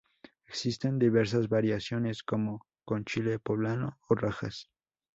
Existen 0.47 0.97
diversas 0.97 1.47
variaciones, 1.47 2.23
como 2.23 2.65
con 2.85 3.05
chile 3.05 3.37
poblano 3.37 3.99
o 4.09 4.15
rajas. 4.15 4.67